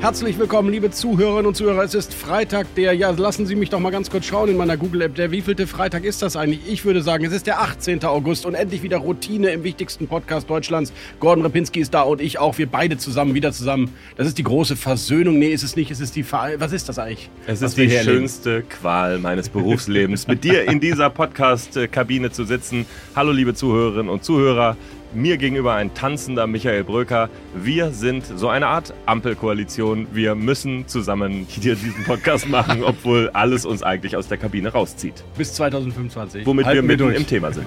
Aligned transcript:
Herzlich 0.00 0.38
willkommen, 0.38 0.70
liebe 0.70 0.90
Zuhörerinnen 0.90 1.44
und 1.44 1.56
Zuhörer. 1.56 1.84
Es 1.84 1.94
ist 1.94 2.14
Freitag, 2.14 2.74
der, 2.74 2.94
ja, 2.94 3.10
lassen 3.10 3.44
Sie 3.44 3.54
mich 3.54 3.68
doch 3.68 3.80
mal 3.80 3.90
ganz 3.90 4.08
kurz 4.08 4.24
schauen 4.24 4.48
in 4.48 4.56
meiner 4.56 4.78
Google-App. 4.78 5.14
Der 5.14 5.30
wievielte 5.30 5.66
Freitag 5.66 6.04
ist 6.04 6.22
das 6.22 6.36
eigentlich? 6.36 6.60
Ich 6.66 6.86
würde 6.86 7.02
sagen, 7.02 7.26
es 7.26 7.34
ist 7.34 7.46
der 7.46 7.60
18. 7.60 8.02
August 8.04 8.46
und 8.46 8.54
endlich 8.54 8.82
wieder 8.82 8.96
Routine 8.96 9.50
im 9.50 9.62
wichtigsten 9.62 10.08
Podcast 10.08 10.48
Deutschlands. 10.48 10.94
Gordon 11.20 11.44
Repinski 11.44 11.80
ist 11.80 11.92
da 11.92 12.00
und 12.00 12.22
ich 12.22 12.38
auch. 12.38 12.56
Wir 12.56 12.66
beide 12.66 12.96
zusammen, 12.96 13.34
wieder 13.34 13.52
zusammen. 13.52 13.92
Das 14.16 14.26
ist 14.26 14.38
die 14.38 14.42
große 14.42 14.74
Versöhnung. 14.74 15.38
Nee, 15.38 15.52
ist 15.52 15.64
es 15.64 15.76
nicht. 15.76 15.90
Es 15.90 16.00
ist 16.00 16.16
die 16.16 16.22
Ver 16.22 16.52
Was 16.56 16.72
ist 16.72 16.88
das 16.88 16.98
eigentlich? 16.98 17.28
Es 17.46 17.60
ist 17.60 17.76
die 17.76 17.90
schönste 17.90 18.62
Qual 18.62 19.18
meines 19.18 19.50
Berufslebens, 19.50 20.26
mit 20.26 20.44
dir 20.44 20.64
in 20.64 20.80
dieser 20.80 21.10
Podcast-Kabine 21.10 22.30
zu 22.30 22.44
sitzen. 22.44 22.86
Hallo, 23.14 23.32
liebe 23.32 23.52
Zuhörerinnen 23.52 24.08
und 24.08 24.24
Zuhörer. 24.24 24.78
Mir 25.12 25.38
gegenüber 25.38 25.74
ein 25.74 25.92
tanzender 25.92 26.46
Michael 26.46 26.84
Bröker. 26.84 27.28
Wir 27.54 27.90
sind 27.90 28.24
so 28.24 28.48
eine 28.48 28.68
Art 28.68 28.94
Ampelkoalition. 29.06 30.06
Wir 30.12 30.36
müssen 30.36 30.86
zusammen 30.86 31.46
hier 31.48 31.74
diesen 31.74 32.04
Podcast 32.04 32.48
machen, 32.48 32.84
obwohl 32.84 33.28
alles 33.30 33.66
uns 33.66 33.82
eigentlich 33.82 34.16
aus 34.16 34.28
der 34.28 34.38
Kabine 34.38 34.68
rauszieht. 34.68 35.24
Bis 35.36 35.52
2025. 35.54 36.46
Womit 36.46 36.64
Halten 36.64 36.76
wir 36.76 36.82
mitten 36.82 37.08
wir 37.08 37.16
im 37.16 37.26
Thema 37.26 37.52
sind. 37.52 37.66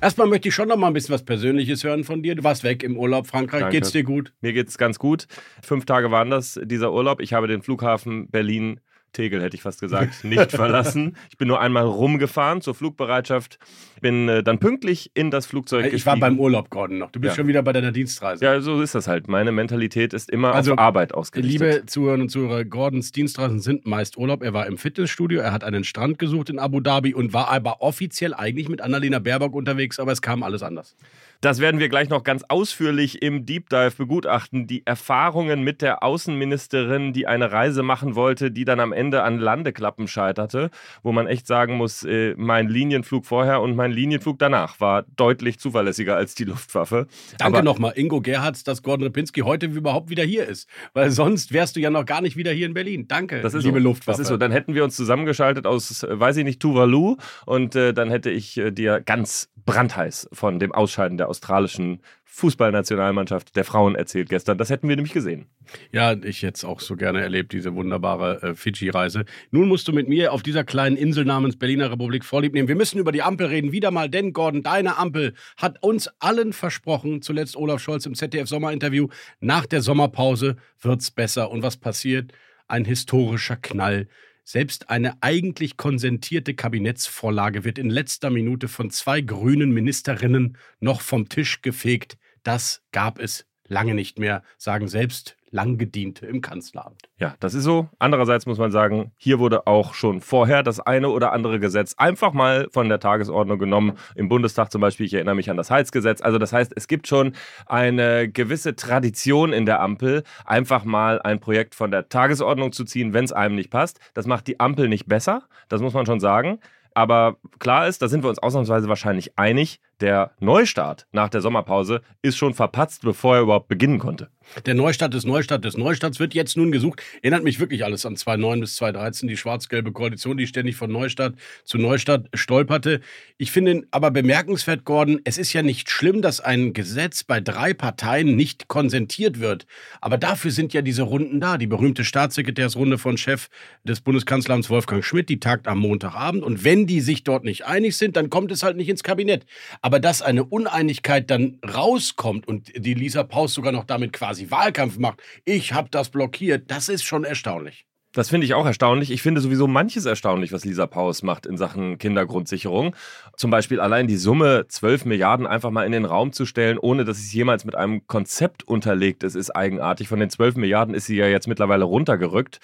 Erstmal 0.00 0.26
möchte 0.26 0.48
ich 0.48 0.54
schon 0.54 0.68
noch 0.68 0.76
mal 0.76 0.88
ein 0.88 0.92
bisschen 0.92 1.14
was 1.14 1.24
Persönliches 1.24 1.84
hören 1.84 2.02
von 2.02 2.22
dir. 2.22 2.34
Du 2.34 2.42
warst 2.42 2.64
weg 2.64 2.82
im 2.82 2.96
Urlaub, 2.96 3.28
Frankreich. 3.28 3.60
Danke. 3.60 3.76
Geht's 3.76 3.92
dir 3.92 4.02
gut? 4.02 4.32
Mir 4.40 4.52
geht's 4.52 4.78
ganz 4.78 4.98
gut. 4.98 5.26
Fünf 5.62 5.86
Tage 5.86 6.10
waren 6.10 6.30
das, 6.30 6.58
dieser 6.64 6.92
Urlaub. 6.92 7.20
Ich 7.20 7.32
habe 7.32 7.46
den 7.46 7.62
Flughafen 7.62 8.28
Berlin 8.30 8.80
Tegel 9.12 9.42
hätte 9.42 9.56
ich 9.56 9.62
fast 9.62 9.80
gesagt, 9.80 10.24
nicht 10.24 10.52
verlassen. 10.52 11.16
Ich 11.30 11.38
bin 11.38 11.48
nur 11.48 11.60
einmal 11.60 11.84
rumgefahren 11.84 12.60
zur 12.60 12.74
Flugbereitschaft, 12.74 13.58
bin 14.00 14.28
äh, 14.28 14.42
dann 14.42 14.58
pünktlich 14.58 15.10
in 15.14 15.30
das 15.30 15.46
Flugzeug 15.46 15.86
Ich 15.86 15.92
gestiegen. 15.92 16.20
war 16.20 16.20
beim 16.20 16.38
Urlaub, 16.38 16.70
Gordon, 16.70 16.98
noch. 16.98 17.10
Du 17.10 17.20
bist 17.20 17.32
ja. 17.32 17.36
schon 17.36 17.48
wieder 17.48 17.62
bei 17.62 17.72
deiner 17.72 17.92
Dienstreise. 17.92 18.44
Ja, 18.44 18.60
so 18.60 18.80
ist 18.80 18.94
das 18.94 19.08
halt. 19.08 19.28
Meine 19.28 19.52
Mentalität 19.52 20.12
ist 20.12 20.30
immer 20.30 20.54
also, 20.54 20.72
auf 20.72 20.78
Arbeit 20.78 21.14
ausgerichtet. 21.14 21.60
Liebe 21.60 21.86
Zuhörerinnen 21.86 22.26
und 22.26 22.28
Zuhörer, 22.28 22.64
Gordons 22.64 23.12
Dienstreisen 23.12 23.60
sind 23.60 23.86
meist 23.86 24.16
Urlaub. 24.16 24.42
Er 24.42 24.52
war 24.52 24.66
im 24.66 24.78
Fitnessstudio, 24.78 25.40
er 25.40 25.52
hat 25.52 25.64
einen 25.64 25.84
Strand 25.84 26.18
gesucht 26.18 26.50
in 26.50 26.58
Abu 26.58 26.80
Dhabi 26.80 27.14
und 27.14 27.32
war 27.32 27.48
aber 27.48 27.80
offiziell 27.80 28.34
eigentlich 28.34 28.68
mit 28.68 28.80
Annalena 28.80 29.18
Baerbock 29.18 29.54
unterwegs, 29.54 29.98
aber 29.98 30.12
es 30.12 30.22
kam 30.22 30.42
alles 30.42 30.62
anders. 30.62 30.96
Das 31.40 31.60
werden 31.60 31.78
wir 31.78 31.88
gleich 31.88 32.08
noch 32.08 32.24
ganz 32.24 32.42
ausführlich 32.48 33.22
im 33.22 33.46
Deep 33.46 33.68
Dive 33.68 33.92
begutachten. 33.96 34.66
Die 34.66 34.84
Erfahrungen 34.84 35.62
mit 35.62 35.82
der 35.82 36.02
Außenministerin, 36.02 37.12
die 37.12 37.28
eine 37.28 37.52
Reise 37.52 37.84
machen 37.84 38.16
wollte, 38.16 38.50
die 38.50 38.64
dann 38.64 38.80
am 38.80 38.92
Ende 38.92 39.22
an 39.22 39.38
Landeklappen 39.38 40.08
scheiterte, 40.08 40.70
wo 41.04 41.12
man 41.12 41.28
echt 41.28 41.46
sagen 41.46 41.76
muss, 41.76 42.02
äh, 42.02 42.34
mein 42.36 42.68
Linienflug 42.68 43.24
vorher 43.24 43.60
und 43.60 43.76
mein 43.76 43.92
Linienflug 43.92 44.36
danach 44.40 44.80
war 44.80 45.04
deutlich 45.14 45.60
zuverlässiger 45.60 46.16
als 46.16 46.34
die 46.34 46.42
Luftwaffe. 46.42 47.06
Danke 47.38 47.62
nochmal, 47.62 47.92
Ingo 47.94 48.20
Gerhards, 48.20 48.64
dass 48.64 48.82
Gordon 48.82 49.04
Repinski 49.04 49.42
heute 49.42 49.66
überhaupt 49.66 50.10
wieder 50.10 50.24
hier 50.24 50.44
ist. 50.44 50.68
Weil 50.92 51.12
sonst 51.12 51.52
wärst 51.52 51.76
du 51.76 51.80
ja 51.80 51.90
noch 51.90 52.04
gar 52.04 52.20
nicht 52.20 52.36
wieder 52.36 52.50
hier 52.50 52.66
in 52.66 52.74
Berlin. 52.74 53.06
Danke, 53.06 53.42
das 53.42 53.54
ist 53.54 53.62
liebe 53.62 53.78
so. 53.78 53.84
Luftwaffe. 53.84 54.16
Das 54.16 54.18
ist 54.18 54.28
so. 54.28 54.38
Dann 54.38 54.50
hätten 54.50 54.74
wir 54.74 54.82
uns 54.82 54.96
zusammengeschaltet 54.96 55.68
aus, 55.68 56.02
äh, 56.02 56.18
weiß 56.18 56.36
ich 56.38 56.44
nicht, 56.44 56.58
Tuvalu 56.58 57.16
und 57.46 57.76
äh, 57.76 57.94
dann 57.94 58.10
hätte 58.10 58.30
ich 58.30 58.56
äh, 58.56 58.72
dir 58.72 59.00
ganz 59.00 59.50
brandheiß 59.68 60.30
von 60.32 60.58
dem 60.58 60.72
Ausscheiden 60.72 61.18
der 61.18 61.28
australischen 61.28 62.00
Fußballnationalmannschaft 62.24 63.54
der 63.54 63.64
Frauen 63.64 63.96
erzählt 63.96 64.28
gestern. 64.28 64.56
Das 64.56 64.70
hätten 64.70 64.88
wir 64.88 64.96
nämlich 64.96 65.12
gesehen. 65.12 65.46
Ja, 65.92 66.12
ich 66.12 66.42
hätte 66.42 66.56
es 66.56 66.64
auch 66.64 66.80
so 66.80 66.96
gerne 66.96 67.20
erlebt, 67.20 67.52
diese 67.52 67.74
wunderbare 67.74 68.42
äh, 68.42 68.54
Fidschi-Reise. 68.54 69.24
Nun 69.50 69.68
musst 69.68 69.86
du 69.86 69.92
mit 69.92 70.08
mir 70.08 70.32
auf 70.32 70.42
dieser 70.42 70.64
kleinen 70.64 70.96
Insel 70.96 71.24
namens 71.26 71.58
Berliner 71.58 71.90
Republik 71.90 72.24
Vorlieb 72.24 72.54
nehmen. 72.54 72.68
Wir 72.68 72.76
müssen 72.76 72.98
über 72.98 73.12
die 73.12 73.22
Ampel 73.22 73.48
reden, 73.48 73.72
wieder 73.72 73.90
mal, 73.90 74.08
denn 74.08 74.32
Gordon, 74.32 74.62
deine 74.62 74.96
Ampel 74.96 75.34
hat 75.56 75.82
uns 75.82 76.08
allen 76.18 76.54
versprochen, 76.54 77.20
zuletzt 77.20 77.56
Olaf 77.56 77.82
Scholz 77.82 78.06
im 78.06 78.14
ZDF-Sommerinterview, 78.14 79.08
nach 79.40 79.66
der 79.66 79.82
Sommerpause 79.82 80.56
wird 80.80 81.02
es 81.02 81.10
besser. 81.10 81.50
Und 81.50 81.62
was 81.62 81.76
passiert? 81.76 82.32
Ein 82.68 82.84
historischer 82.84 83.56
Knall. 83.56 84.08
Selbst 84.50 84.88
eine 84.88 85.22
eigentlich 85.22 85.76
konsentierte 85.76 86.54
Kabinettsvorlage 86.54 87.64
wird 87.64 87.76
in 87.76 87.90
letzter 87.90 88.30
Minute 88.30 88.66
von 88.66 88.88
zwei 88.88 89.20
grünen 89.20 89.72
Ministerinnen 89.72 90.56
noch 90.80 91.02
vom 91.02 91.28
Tisch 91.28 91.60
gefegt. 91.60 92.16
Das 92.44 92.82
gab 92.90 93.18
es 93.18 93.44
lange 93.66 93.92
nicht 93.92 94.18
mehr, 94.18 94.42
sagen 94.56 94.88
selbst 94.88 95.36
Langgediente 95.50 96.26
im 96.26 96.40
Kanzleramt. 96.40 97.08
Ja, 97.18 97.34
das 97.40 97.54
ist 97.54 97.64
so. 97.64 97.88
Andererseits 97.98 98.46
muss 98.46 98.58
man 98.58 98.70
sagen, 98.70 99.12
hier 99.16 99.38
wurde 99.38 99.66
auch 99.66 99.94
schon 99.94 100.20
vorher 100.20 100.62
das 100.62 100.80
eine 100.80 101.08
oder 101.08 101.32
andere 101.32 101.60
Gesetz 101.60 101.94
einfach 101.96 102.32
mal 102.32 102.68
von 102.70 102.88
der 102.88 103.00
Tagesordnung 103.00 103.58
genommen. 103.58 103.92
Im 104.14 104.28
Bundestag 104.28 104.70
zum 104.70 104.80
Beispiel, 104.80 105.06
ich 105.06 105.14
erinnere 105.14 105.34
mich 105.34 105.50
an 105.50 105.56
das 105.56 105.70
Heizgesetz. 105.70 106.20
Also 106.20 106.38
das 106.38 106.52
heißt, 106.52 106.72
es 106.76 106.88
gibt 106.88 107.06
schon 107.06 107.32
eine 107.66 108.28
gewisse 108.28 108.76
Tradition 108.76 109.52
in 109.52 109.66
der 109.66 109.80
Ampel, 109.80 110.22
einfach 110.44 110.84
mal 110.84 111.20
ein 111.22 111.40
Projekt 111.40 111.74
von 111.74 111.90
der 111.90 112.08
Tagesordnung 112.08 112.72
zu 112.72 112.84
ziehen, 112.84 113.12
wenn 113.12 113.24
es 113.24 113.32
einem 113.32 113.54
nicht 113.54 113.70
passt. 113.70 114.00
Das 114.14 114.26
macht 114.26 114.46
die 114.46 114.60
Ampel 114.60 114.88
nicht 114.88 115.06
besser, 115.06 115.44
das 115.68 115.80
muss 115.80 115.94
man 115.94 116.06
schon 116.06 116.20
sagen. 116.20 116.58
Aber 116.94 117.36
klar 117.60 117.86
ist, 117.86 118.02
da 118.02 118.08
sind 118.08 118.24
wir 118.24 118.28
uns 118.28 118.40
ausnahmsweise 118.40 118.88
wahrscheinlich 118.88 119.38
einig, 119.38 119.80
der 120.00 120.32
Neustart 120.40 121.06
nach 121.12 121.28
der 121.28 121.40
Sommerpause 121.40 122.02
ist 122.22 122.36
schon 122.36 122.54
verpatzt, 122.54 123.02
bevor 123.02 123.36
er 123.36 123.42
überhaupt 123.42 123.68
beginnen 123.68 123.98
konnte. 123.98 124.28
Der 124.64 124.74
Neustart 124.74 125.12
des 125.12 125.26
Neustart 125.26 125.64
des 125.64 125.76
Neustarts 125.76 126.20
wird 126.20 126.32
jetzt 126.32 126.56
nun 126.56 126.72
gesucht. 126.72 127.02
Erinnert 127.20 127.44
mich 127.44 127.60
wirklich 127.60 127.84
alles 127.84 128.06
an 128.06 128.16
2009 128.16 128.60
bis 128.60 128.76
2013, 128.76 129.28
die 129.28 129.36
schwarz-gelbe 129.36 129.92
Koalition, 129.92 130.38
die 130.38 130.46
ständig 130.46 130.76
von 130.76 130.90
Neustart 130.90 131.34
zu 131.64 131.76
Neustart 131.76 132.28
stolperte. 132.32 133.00
Ich 133.36 133.52
finde 133.52 133.82
aber 133.90 134.10
bemerkenswert, 134.10 134.84
Gordon, 134.84 135.20
es 135.24 135.36
ist 135.36 135.52
ja 135.52 135.62
nicht 135.62 135.90
schlimm, 135.90 136.22
dass 136.22 136.40
ein 136.40 136.72
Gesetz 136.72 137.24
bei 137.24 137.40
drei 137.40 137.74
Parteien 137.74 138.36
nicht 138.36 138.68
konsentiert 138.68 139.38
wird. 139.38 139.66
Aber 140.00 140.16
dafür 140.16 140.50
sind 140.50 140.72
ja 140.72 140.80
diese 140.80 141.02
Runden 141.02 141.40
da. 141.40 141.58
Die 141.58 141.66
berühmte 141.66 142.04
Staatssekretärsrunde 142.04 142.96
von 142.96 143.18
Chef 143.18 143.48
des 143.84 144.00
Bundeskanzleramts 144.00 144.70
Wolfgang 144.70 145.04
Schmidt, 145.04 145.28
die 145.28 145.40
tagt 145.40 145.68
am 145.68 145.78
Montagabend. 145.78 146.42
Und 146.42 146.64
wenn 146.64 146.86
die 146.86 147.00
sich 147.00 147.22
dort 147.22 147.44
nicht 147.44 147.66
einig 147.66 147.96
sind, 147.96 148.16
dann 148.16 148.30
kommt 148.30 148.50
es 148.50 148.62
halt 148.62 148.78
nicht 148.78 148.88
ins 148.88 149.02
Kabinett. 149.02 149.44
Aber 149.82 149.87
dass 150.00 150.22
eine 150.22 150.44
Uneinigkeit 150.44 151.30
dann 151.30 151.58
rauskommt 151.66 152.46
und 152.46 152.70
die 152.76 152.94
Lisa 152.94 153.22
Paus 153.22 153.54
sogar 153.54 153.72
noch 153.72 153.84
damit 153.84 154.12
quasi 154.12 154.50
Wahlkampf 154.50 154.98
macht, 154.98 155.22
ich 155.44 155.72
habe 155.72 155.88
das 155.90 156.10
blockiert, 156.10 156.70
das 156.70 156.88
ist 156.88 157.04
schon 157.04 157.24
erstaunlich. 157.24 157.86
Das 158.12 158.30
finde 158.30 158.46
ich 158.46 158.54
auch 158.54 158.64
erstaunlich. 158.64 159.10
Ich 159.10 159.20
finde 159.20 159.40
sowieso 159.40 159.66
manches 159.66 160.06
erstaunlich, 160.06 160.50
was 160.50 160.64
Lisa 160.64 160.86
Paus 160.86 161.22
macht 161.22 161.44
in 161.44 161.58
Sachen 161.58 161.98
Kindergrundsicherung. 161.98 162.96
Zum 163.36 163.50
Beispiel 163.50 163.80
allein 163.80 164.06
die 164.06 164.16
Summe 164.16 164.64
12 164.66 165.04
Milliarden 165.04 165.46
einfach 165.46 165.70
mal 165.70 165.84
in 165.84 165.92
den 165.92 166.06
Raum 166.06 166.32
zu 166.32 166.46
stellen, 166.46 166.78
ohne 166.78 167.04
dass 167.04 167.18
es 167.18 167.32
jemals 167.32 167.64
mit 167.66 167.74
einem 167.76 168.06
Konzept 168.06 168.66
unterlegt 168.66 169.22
ist, 169.24 169.34
ist 169.34 169.54
eigenartig. 169.54 170.08
Von 170.08 170.20
den 170.20 170.30
12 170.30 170.56
Milliarden 170.56 170.94
ist 170.94 171.06
sie 171.06 171.16
ja 171.16 171.26
jetzt 171.26 171.48
mittlerweile 171.48 171.84
runtergerückt. 171.84 172.60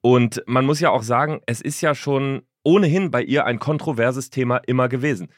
Und 0.00 0.42
man 0.46 0.64
muss 0.64 0.80
ja 0.80 0.90
auch 0.90 1.02
sagen, 1.02 1.40
es 1.46 1.60
ist 1.60 1.80
ja 1.80 1.96
schon 1.96 2.42
ohnehin 2.62 3.10
bei 3.10 3.22
ihr 3.22 3.46
ein 3.46 3.58
kontroverses 3.58 4.30
Thema 4.30 4.58
immer 4.58 4.88
gewesen. 4.88 5.28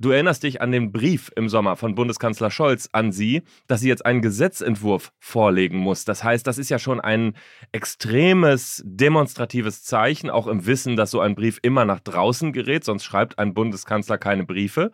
Du 0.00 0.10
erinnerst 0.10 0.44
dich 0.44 0.62
an 0.62 0.70
den 0.70 0.92
Brief 0.92 1.32
im 1.34 1.48
Sommer 1.48 1.74
von 1.74 1.96
Bundeskanzler 1.96 2.52
Scholz 2.52 2.88
an 2.92 3.10
sie, 3.10 3.42
dass 3.66 3.80
sie 3.80 3.88
jetzt 3.88 4.06
einen 4.06 4.22
Gesetzentwurf 4.22 5.12
vorlegen 5.18 5.78
muss. 5.78 6.04
Das 6.04 6.22
heißt, 6.22 6.46
das 6.46 6.56
ist 6.56 6.68
ja 6.68 6.78
schon 6.78 7.00
ein 7.00 7.34
extremes 7.72 8.80
demonstratives 8.86 9.82
Zeichen, 9.82 10.30
auch 10.30 10.46
im 10.46 10.66
Wissen, 10.66 10.94
dass 10.94 11.10
so 11.10 11.18
ein 11.18 11.34
Brief 11.34 11.58
immer 11.62 11.84
nach 11.84 11.98
draußen 11.98 12.52
gerät, 12.52 12.84
sonst 12.84 13.02
schreibt 13.02 13.40
ein 13.40 13.54
Bundeskanzler 13.54 14.18
keine 14.18 14.44
Briefe. 14.44 14.92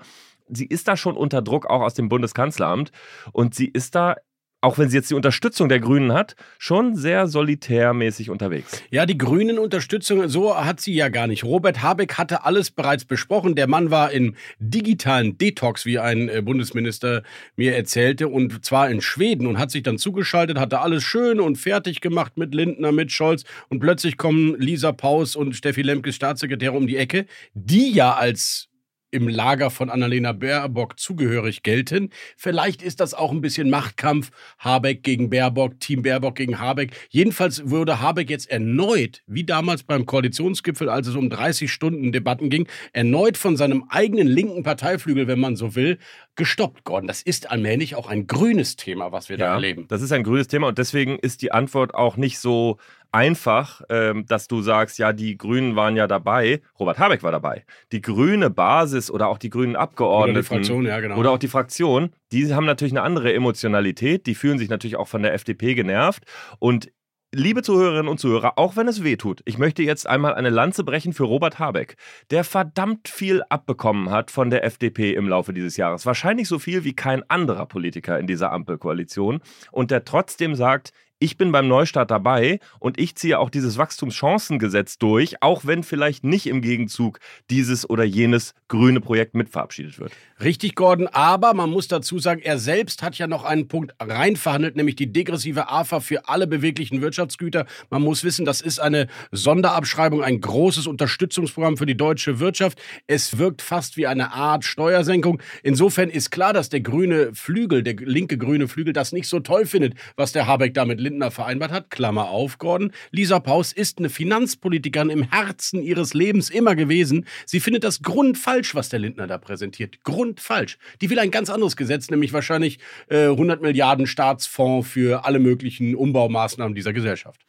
Sie 0.48 0.66
ist 0.66 0.88
da 0.88 0.96
schon 0.96 1.18
unter 1.18 1.42
Druck, 1.42 1.66
auch 1.66 1.82
aus 1.82 1.92
dem 1.92 2.08
Bundeskanzleramt. 2.08 2.90
Und 3.32 3.54
sie 3.54 3.68
ist 3.68 3.94
da 3.94 4.16
auch 4.64 4.78
wenn 4.78 4.88
sie 4.88 4.96
jetzt 4.96 5.10
die 5.10 5.14
Unterstützung 5.14 5.68
der 5.68 5.78
Grünen 5.78 6.12
hat, 6.12 6.36
schon 6.58 6.96
sehr 6.96 7.26
solitärmäßig 7.26 8.30
unterwegs. 8.30 8.82
Ja, 8.90 9.04
die 9.04 9.18
Grünen 9.18 9.58
Unterstützung, 9.58 10.26
so 10.28 10.56
hat 10.56 10.80
sie 10.80 10.94
ja 10.94 11.10
gar 11.10 11.26
nicht. 11.26 11.44
Robert 11.44 11.82
Habeck 11.82 12.14
hatte 12.14 12.44
alles 12.44 12.70
bereits 12.70 13.04
besprochen. 13.04 13.54
Der 13.54 13.66
Mann 13.66 13.90
war 13.90 14.10
im 14.10 14.34
digitalen 14.58 15.36
Detox, 15.36 15.84
wie 15.84 15.98
ein 15.98 16.28
äh, 16.28 16.40
Bundesminister 16.42 17.22
mir 17.56 17.76
erzählte, 17.76 18.28
und 18.28 18.64
zwar 18.64 18.88
in 18.88 19.02
Schweden 19.02 19.46
und 19.46 19.58
hat 19.58 19.70
sich 19.70 19.82
dann 19.82 19.98
zugeschaltet, 19.98 20.58
hatte 20.58 20.80
alles 20.80 21.04
schön 21.04 21.40
und 21.40 21.56
fertig 21.56 22.00
gemacht 22.00 22.36
mit 22.36 22.54
Lindner, 22.54 22.90
mit 22.90 23.12
Scholz 23.12 23.44
und 23.68 23.80
plötzlich 23.80 24.16
kommen 24.16 24.58
Lisa 24.58 24.92
Paus 24.92 25.36
und 25.36 25.54
Steffi 25.54 25.82
Lemkes 25.82 26.16
Staatssekretär 26.16 26.72
um 26.72 26.86
die 26.86 26.96
Ecke, 26.96 27.26
die 27.52 27.92
ja 27.92 28.14
als 28.14 28.68
im 29.14 29.28
Lager 29.28 29.70
von 29.70 29.88
Annalena 29.88 30.32
Baerbock 30.32 30.98
zugehörig 30.98 31.62
gelten. 31.62 32.10
Vielleicht 32.36 32.82
ist 32.82 33.00
das 33.00 33.14
auch 33.14 33.30
ein 33.30 33.40
bisschen 33.40 33.70
Machtkampf. 33.70 34.30
Habeck 34.58 35.02
gegen 35.02 35.30
Baerbock, 35.30 35.78
Team 35.80 36.02
Baerbock 36.02 36.34
gegen 36.34 36.58
Habeck. 36.58 36.90
Jedenfalls 37.10 37.70
würde 37.70 38.00
Habeck 38.00 38.28
jetzt 38.28 38.50
erneut, 38.50 39.22
wie 39.26 39.44
damals 39.44 39.84
beim 39.84 40.04
Koalitionsgipfel, 40.04 40.88
als 40.88 41.06
es 41.06 41.14
um 41.14 41.30
30 41.30 41.72
Stunden 41.72 42.10
Debatten 42.10 42.50
ging, 42.50 42.66
erneut 42.92 43.36
von 43.36 43.56
seinem 43.56 43.84
eigenen 43.88 44.26
linken 44.26 44.64
Parteiflügel, 44.64 45.28
wenn 45.28 45.38
man 45.38 45.54
so 45.54 45.76
will, 45.76 45.98
gestoppt 46.34 46.88
worden. 46.88 47.06
Das 47.06 47.22
ist 47.22 47.50
allmählich 47.50 47.94
auch 47.94 48.08
ein 48.08 48.26
grünes 48.26 48.74
Thema, 48.74 49.12
was 49.12 49.28
wir 49.28 49.38
ja, 49.38 49.46
da 49.46 49.54
erleben. 49.54 49.86
Das 49.88 50.02
ist 50.02 50.10
ein 50.10 50.24
grünes 50.24 50.48
Thema 50.48 50.68
und 50.68 50.78
deswegen 50.78 51.18
ist 51.20 51.42
die 51.42 51.52
Antwort 51.52 51.94
auch 51.94 52.16
nicht 52.16 52.40
so 52.40 52.78
einfach, 53.14 53.80
ähm, 53.88 54.26
dass 54.26 54.48
du 54.48 54.60
sagst, 54.60 54.98
ja, 54.98 55.12
die 55.12 55.38
Grünen 55.38 55.76
waren 55.76 55.96
ja 55.96 56.08
dabei, 56.08 56.60
Robert 56.78 56.98
Habeck 56.98 57.22
war 57.22 57.30
dabei. 57.30 57.64
Die 57.92 58.00
grüne 58.00 58.50
Basis 58.50 59.10
oder 59.10 59.28
auch 59.28 59.38
die 59.38 59.50
grünen 59.50 59.76
Abgeordneten 59.76 60.30
oder 60.32 60.40
die 60.40 60.46
Fraktion, 60.46 60.84
ja, 60.84 61.00
genau. 61.00 61.16
oder 61.16 61.30
auch 61.30 61.38
die 61.38 61.48
Fraktion, 61.48 62.10
die 62.32 62.52
haben 62.52 62.66
natürlich 62.66 62.92
eine 62.92 63.02
andere 63.02 63.32
Emotionalität, 63.32 64.26
die 64.26 64.34
fühlen 64.34 64.58
sich 64.58 64.68
natürlich 64.68 64.96
auch 64.96 65.06
von 65.06 65.22
der 65.22 65.32
FDP 65.32 65.74
genervt 65.74 66.24
und 66.58 66.90
Liebe 67.36 67.62
Zuhörerinnen 67.62 68.06
und 68.06 68.20
Zuhörer, 68.20 68.60
auch 68.60 68.76
wenn 68.76 68.86
es 68.86 69.02
weh 69.02 69.16
tut, 69.16 69.42
ich 69.44 69.58
möchte 69.58 69.82
jetzt 69.82 70.06
einmal 70.06 70.34
eine 70.34 70.50
Lanze 70.50 70.84
brechen 70.84 71.12
für 71.12 71.24
Robert 71.24 71.58
Habeck, 71.58 71.96
der 72.30 72.44
verdammt 72.44 73.08
viel 73.08 73.42
abbekommen 73.48 74.10
hat 74.10 74.30
von 74.30 74.50
der 74.50 74.62
FDP 74.62 75.14
im 75.14 75.28
Laufe 75.28 75.52
dieses 75.52 75.76
Jahres. 75.76 76.06
Wahrscheinlich 76.06 76.46
so 76.46 76.60
viel 76.60 76.84
wie 76.84 76.94
kein 76.94 77.28
anderer 77.28 77.66
Politiker 77.66 78.20
in 78.20 78.28
dieser 78.28 78.52
Ampelkoalition. 78.52 79.40
Und 79.72 79.90
der 79.90 80.04
trotzdem 80.04 80.54
sagt, 80.54 80.92
ich 81.24 81.38
bin 81.38 81.52
beim 81.52 81.68
Neustart 81.68 82.10
dabei 82.10 82.60
und 82.80 83.00
ich 83.00 83.14
ziehe 83.14 83.38
auch 83.38 83.48
dieses 83.48 83.78
Wachstumschancengesetz 83.78 84.98
durch, 84.98 85.42
auch 85.42 85.64
wenn 85.64 85.82
vielleicht 85.82 86.22
nicht 86.22 86.46
im 86.46 86.60
Gegenzug 86.60 87.18
dieses 87.48 87.88
oder 87.88 88.04
jenes 88.04 88.52
grüne 88.68 89.00
Projekt 89.00 89.34
mit 89.34 89.48
verabschiedet 89.48 89.98
wird. 89.98 90.12
Richtig, 90.42 90.74
Gordon, 90.74 91.06
aber 91.06 91.54
man 91.54 91.70
muss 91.70 91.88
dazu 91.88 92.18
sagen, 92.18 92.42
er 92.44 92.58
selbst 92.58 93.02
hat 93.02 93.16
ja 93.16 93.26
noch 93.26 93.44
einen 93.44 93.68
Punkt 93.68 93.94
reinverhandelt, 93.98 94.76
nämlich 94.76 94.96
die 94.96 95.10
degressive 95.10 95.70
AFA 95.70 96.00
für 96.00 96.28
alle 96.28 96.46
beweglichen 96.46 97.00
Wirtschaftsgüter. 97.00 97.64
Man 97.88 98.02
muss 98.02 98.22
wissen, 98.22 98.44
das 98.44 98.60
ist 98.60 98.78
eine 98.78 99.06
Sonderabschreibung, 99.32 100.22
ein 100.22 100.42
großes 100.42 100.86
Unterstützungsprogramm 100.86 101.78
für 101.78 101.86
die 101.86 101.96
deutsche 101.96 102.38
Wirtschaft. 102.38 102.78
Es 103.06 103.38
wirkt 103.38 103.62
fast 103.62 103.96
wie 103.96 104.06
eine 104.06 104.32
Art 104.32 104.64
Steuersenkung. 104.66 105.40
Insofern 105.62 106.10
ist 106.10 106.30
klar, 106.30 106.52
dass 106.52 106.68
der 106.68 106.82
grüne 106.82 107.30
Flügel, 107.32 107.82
der 107.82 107.94
linke 107.94 108.36
grüne 108.36 108.68
Flügel, 108.68 108.92
das 108.92 109.12
nicht 109.12 109.28
so 109.28 109.40
toll 109.40 109.64
findet, 109.64 109.94
was 110.16 110.32
der 110.32 110.46
Habeck 110.46 110.74
damit 110.74 111.00
Lindner 111.14 111.30
vereinbart 111.30 111.70
hat. 111.70 111.90
Klammer 111.90 112.28
auf, 112.28 112.58
Gordon. 112.58 112.90
Lisa 113.12 113.38
Paus 113.38 113.72
ist 113.72 113.98
eine 113.98 114.10
Finanzpolitikerin 114.10 115.10
im 115.10 115.22
Herzen 115.30 115.80
ihres 115.80 116.12
Lebens 116.12 116.50
immer 116.50 116.74
gewesen. 116.74 117.26
Sie 117.46 117.60
findet 117.60 117.84
das 117.84 118.02
grundfalsch, 118.02 118.74
was 118.74 118.88
der 118.88 118.98
Lindner 118.98 119.28
da 119.28 119.38
präsentiert. 119.38 120.02
Grundfalsch. 120.02 120.76
Die 121.00 121.10
will 121.10 121.20
ein 121.20 121.30
ganz 121.30 121.50
anderes 121.50 121.76
Gesetz, 121.76 122.10
nämlich 122.10 122.32
wahrscheinlich 122.32 122.80
äh, 123.08 123.28
100 123.28 123.62
Milliarden 123.62 124.08
Staatsfonds 124.08 124.88
für 124.88 125.24
alle 125.24 125.38
möglichen 125.38 125.94
Umbaumaßnahmen 125.94 126.74
dieser 126.74 126.92
Gesellschaft. 126.92 127.40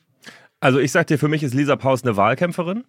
Also 0.60 0.80
ich 0.80 0.92
sag 0.92 1.08
dir, 1.08 1.18
für 1.18 1.28
mich 1.28 1.42
ist 1.42 1.56
Lisa 1.56 1.76
Paus 1.76 2.04
eine 2.04 2.16
Wahlkämpferin 2.16 2.84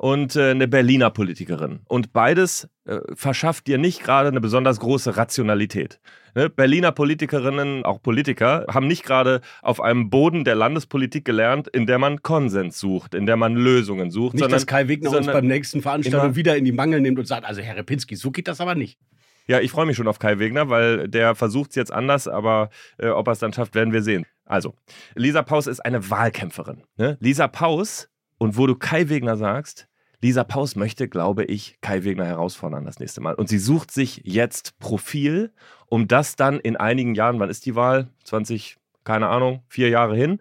und 0.00 0.34
äh, 0.34 0.52
eine 0.52 0.66
Berliner 0.66 1.10
Politikerin. 1.10 1.80
Und 1.86 2.14
beides 2.14 2.70
äh, 2.86 3.00
verschafft 3.12 3.66
dir 3.66 3.76
nicht 3.76 4.02
gerade 4.02 4.30
eine 4.30 4.40
besonders 4.40 4.80
große 4.80 5.18
Rationalität. 5.18 6.00
Ne? 6.34 6.48
Berliner 6.48 6.90
Politikerinnen, 6.90 7.84
auch 7.84 8.00
Politiker, 8.00 8.64
haben 8.72 8.86
nicht 8.86 9.04
gerade 9.04 9.42
auf 9.60 9.78
einem 9.78 10.08
Boden 10.08 10.44
der 10.44 10.54
Landespolitik 10.54 11.26
gelernt, 11.26 11.68
in 11.68 11.84
der 11.84 11.98
man 11.98 12.22
Konsens 12.22 12.80
sucht, 12.80 13.14
in 13.14 13.26
der 13.26 13.36
man 13.36 13.54
Lösungen 13.56 14.10
sucht. 14.10 14.32
Nicht, 14.32 14.40
sondern, 14.40 14.56
dass 14.56 14.66
Kai 14.66 14.88
Wegner 14.88 15.14
uns 15.14 15.26
beim 15.26 15.46
nächsten 15.46 15.82
Veranstaltung 15.82 16.34
wieder 16.34 16.56
in 16.56 16.64
die 16.64 16.72
Mangel 16.72 17.02
nimmt 17.02 17.18
und 17.18 17.26
sagt, 17.26 17.44
also 17.44 17.60
Herr 17.60 17.76
Repinski, 17.76 18.16
so 18.16 18.30
geht 18.30 18.48
das 18.48 18.62
aber 18.62 18.74
nicht. 18.74 18.98
Ja, 19.48 19.60
ich 19.60 19.70
freue 19.70 19.84
mich 19.84 19.98
schon 19.98 20.08
auf 20.08 20.18
Kai 20.18 20.38
Wegner, 20.38 20.70
weil 20.70 21.08
der 21.08 21.34
versucht 21.34 21.70
es 21.70 21.76
jetzt 21.76 21.92
anders, 21.92 22.26
aber 22.26 22.70
äh, 22.96 23.08
ob 23.08 23.28
er 23.28 23.32
es 23.32 23.38
dann 23.38 23.52
schafft, 23.52 23.74
werden 23.74 23.92
wir 23.92 24.02
sehen. 24.02 24.24
Also, 24.46 24.76
Lisa 25.14 25.42
Paus 25.42 25.66
ist 25.66 25.80
eine 25.80 26.08
Wahlkämpferin. 26.08 26.84
Ne? 26.96 27.18
Lisa 27.20 27.48
Paus, 27.48 28.08
und 28.38 28.56
wo 28.56 28.66
du 28.66 28.74
Kai 28.74 29.10
Wegner 29.10 29.36
sagst, 29.36 29.86
Lisa 30.22 30.44
Paus 30.44 30.76
möchte, 30.76 31.08
glaube 31.08 31.44
ich, 31.44 31.78
Kai 31.80 32.04
Wegner 32.04 32.26
herausfordern 32.26 32.84
das 32.84 32.98
nächste 32.98 33.20
Mal. 33.20 33.34
Und 33.34 33.48
sie 33.48 33.58
sucht 33.58 33.90
sich 33.90 34.20
jetzt 34.24 34.78
Profil, 34.78 35.50
um 35.86 36.08
das 36.08 36.36
dann 36.36 36.60
in 36.60 36.76
einigen 36.76 37.14
Jahren, 37.14 37.40
wann 37.40 37.48
ist 37.48 37.64
die 37.64 37.74
Wahl? 37.74 38.08
20, 38.24 38.76
keine 39.04 39.28
Ahnung, 39.28 39.62
vier 39.68 39.88
Jahre 39.88 40.14
hin. 40.14 40.40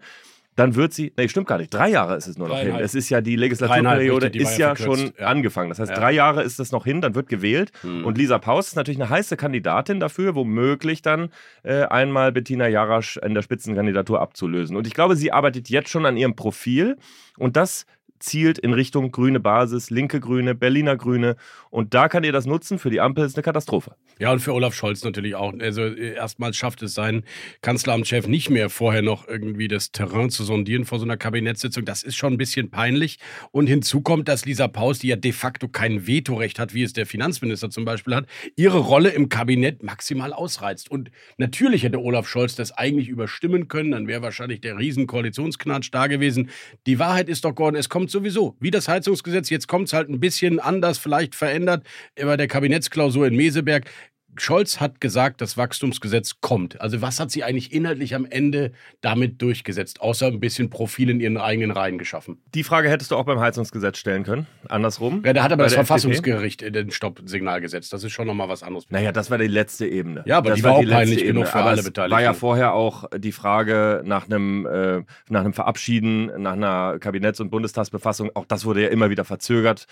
Dann 0.58 0.76
wird 0.76 0.92
sie, 0.92 1.14
nee, 1.16 1.30
stimmt 1.30 1.48
gar 1.48 1.58
nicht, 1.58 1.74
drei 1.74 1.88
Jahre 1.88 2.18
ist 2.18 2.28
es 2.28 2.38
nur 2.38 2.50
noch 2.50 2.60
hin. 2.60 2.76
Es 2.76 2.94
ist 2.94 3.10
ja 3.10 3.22
die 3.22 3.38
Legislaturperiode, 3.38 4.28
ist 4.28 4.58
ja, 4.58 4.70
ja 4.72 4.76
schon 4.76 5.14
ja. 5.18 5.28
angefangen. 5.28 5.70
Das 5.70 5.80
heißt, 5.80 5.92
ja. 5.92 5.98
drei 5.98 6.12
Jahre 6.12 6.44
ist 6.44 6.60
es 6.60 6.74
noch 6.74 6.84
hin, 6.84 7.00
dann 7.00 7.16
wird 7.16 7.30
gewählt. 7.30 7.72
Hm. 7.80 8.04
Und 8.04 8.18
Lisa 8.18 8.40
Paus 8.40 8.68
ist 8.68 8.76
natürlich 8.76 9.00
eine 9.00 9.10
heiße 9.10 9.38
Kandidatin 9.38 10.02
dafür, 10.02 10.36
womöglich 10.36 11.02
dann 11.02 11.30
äh, 11.64 11.84
einmal 11.84 12.34
Bettina 12.34 12.68
Jarasch 12.68 13.16
in 13.16 13.36
der 13.36 13.42
Spitzenkandidatur 13.42 14.20
abzulösen. 14.20 14.76
Und 14.76 14.86
ich 14.86 14.94
glaube, 14.94 15.16
sie 15.16 15.32
arbeitet 15.32 15.70
jetzt 15.70 15.92
schon 15.92 16.06
an 16.06 16.18
ihrem 16.18 16.36
Profil. 16.36 16.98
Und 17.38 17.56
das 17.56 17.86
zielt 18.20 18.60
in 18.60 18.74
Richtung 18.74 19.12
grüne 19.12 19.40
Basis, 19.40 19.90
linke 19.90 20.20
Grüne, 20.20 20.56
Berliner 20.56 20.96
Grüne. 20.96 21.36
Und 21.70 21.94
da 21.94 22.10
kann 22.10 22.24
ihr 22.24 22.32
das 22.32 22.46
nutzen. 22.46 22.80
Für 22.80 22.90
die 22.90 23.02
Ampel 23.02 23.26
ist 23.26 23.36
eine 23.36 23.44
Katastrophe. 23.44 23.96
Ja, 24.20 24.32
und 24.32 24.40
für 24.40 24.54
Olaf 24.54 24.74
Scholz 24.74 25.04
natürlich 25.04 25.36
auch. 25.36 25.54
Also 25.60 25.84
äh, 25.84 26.14
erstmals 26.14 26.58
schafft 26.58 26.82
es 26.82 26.94
sein 26.94 27.24
Kanzleramtschef 27.62 28.28
nicht 28.28 28.50
mehr, 28.50 28.70
vorher 28.70 29.02
noch 29.02 29.28
irgendwie 29.28 29.68
das 29.68 29.92
Terrain 29.92 30.30
zu 30.30 30.44
sondieren 30.44 30.86
vor 30.86 31.00
so 31.00 31.06
einer 31.06 31.18
Kabinettssitzung. 31.18 31.86
Das 31.86 32.04
ist 32.04 32.16
schon 32.16 32.34
ein 32.34 32.38
bisschen 32.38 32.70
peinlich. 32.70 33.20
Und 33.52 33.68
hinzu 33.68 34.02
kommt, 34.02 34.28
dass 34.28 34.46
Lisa 34.46 34.68
Paus, 34.68 35.00
die 35.00 35.08
ja 35.08 35.16
de 35.16 35.32
facto 35.32 35.68
kein 35.68 36.06
Vetorecht 36.06 36.60
hat, 36.60 36.74
wie 36.74 36.84
es 36.84 36.94
der 36.94 37.06
Finanzminister 37.06 37.70
zum 37.70 37.86
Beispiel 37.86 38.16
hat, 38.16 38.26
ihre 38.56 38.80
Rolle 38.80 39.10
im 39.10 39.30
Kabinett 39.30 39.84
maximal 39.84 40.34
ausreizt. 40.34 40.92
Und 40.92 41.12
natürlich 41.38 41.84
hätte 41.84 42.02
Olaf 42.02 42.28
Scholz 42.28 42.56
das 42.56 42.72
eigentlich 42.72 43.08
überstimmen 43.08 43.68
können. 43.68 43.92
Dann 43.92 44.08
wäre 44.08 44.22
wahrscheinlich 44.22 44.62
der 44.62 44.78
Riesenkoalitionsknatsch 44.78 45.90
da 45.92 46.08
gewesen. 46.08 46.50
Die 46.86 47.00
Wahrheit 47.00 47.30
ist 47.30 47.46
doch, 47.46 47.56
Gordon, 47.56 47.80
es 47.80 47.88
kommt 47.90 48.09
kommt 48.10 48.26
sowieso. 48.26 48.56
Wie 48.60 48.72
das 48.72 48.88
Heizungsgesetz, 48.88 49.50
jetzt 49.50 49.68
kommt 49.68 49.88
es 49.88 49.94
halt 49.94 50.10
ein 50.10 50.20
bisschen 50.20 50.60
anders, 50.60 50.98
vielleicht 50.98 51.36
verändert 51.36 51.86
bei 52.16 52.38
der 52.38 52.48
Kabinettsklausur 52.48 53.28
in 53.28 53.36
Meseberg. 53.36 53.90
Scholz 54.38 54.80
hat 54.80 55.02
gesagt, 55.02 55.42
das 55.42 55.58
Wachstumsgesetz 55.58 56.36
kommt. 56.42 56.80
Also 56.82 57.02
was 57.02 57.20
hat 57.20 57.32
sie 57.32 57.44
eigentlich 57.44 57.74
inhaltlich 57.74 58.16
am 58.16 58.26
Ende 58.26 58.72
damit 59.02 59.42
durchgesetzt, 59.42 60.02
außer 60.02 60.28
ein 60.28 60.40
bisschen 60.40 60.70
Profil 60.70 61.10
in 61.10 61.20
ihren 61.20 61.38
eigenen 61.38 61.72
Reihen 61.72 61.98
geschaffen? 61.98 62.42
Die 62.54 62.64
Frage 62.64 62.90
hättest 62.90 63.12
du 63.12 63.16
auch 63.16 63.26
beim 63.26 63.40
Heizungsgesetz 63.40 63.98
stellen 63.98 64.24
können, 64.24 64.48
andersrum. 64.68 65.24
Ja, 65.26 65.34
da 65.34 65.44
hat 65.44 65.52
aber 65.52 65.64
das 65.64 65.74
Verfassungsgericht 65.74 66.62
FDP? 66.62 66.84
den 66.84 66.92
Stoppsignal 66.92 67.62
gesetzt. 67.62 67.92
Das 67.94 68.04
ist 68.04 68.12
schon 68.12 68.28
nochmal 68.28 68.50
was 68.50 68.64
anderes. 68.64 68.86
Naja, 68.90 69.12
das 69.12 69.30
war 69.32 69.38
die 69.38 69.48
letzte 69.48 69.88
Ebene. 69.88 70.24
Ja, 70.26 70.38
aber 70.38 70.52
das 70.52 70.60
die 70.60 70.64
war, 70.64 70.72
war 70.74 70.80
auch 70.80 70.86
peinlich 70.86 71.24
genug 71.24 71.48
für 71.48 71.62
alle 71.62 71.84
Beteiligten. 71.84 72.16
war 72.16 72.22
ja 72.22 72.34
vorher 72.34 72.74
auch 72.74 73.06
die 73.18 73.32
Frage 73.32 74.02
nach 74.06 74.26
einem, 74.26 74.66
äh, 74.66 75.04
nach 75.30 75.42
einem 75.42 75.54
Verabschieden, 75.54 76.32
nach 76.42 76.54
einer 76.54 76.98
Kabinetts- 77.00 77.42
und 77.42 77.50
Bundestagsbefassung. 77.50 78.32
Auch 78.36 78.46
das 78.46 78.66
wurde 78.66 78.84
ja 78.84 78.90
immer 78.90 79.10
wieder 79.10 79.26
verzögert. 79.26 79.86